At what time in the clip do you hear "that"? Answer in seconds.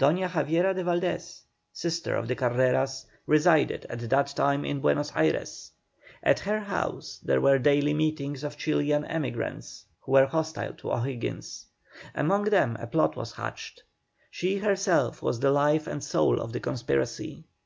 4.08-4.28